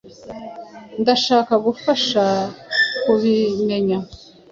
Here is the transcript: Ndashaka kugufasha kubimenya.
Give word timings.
Ndashaka 1.01 1.51
kugufasha 1.63 2.23
kubimenya. 3.03 3.99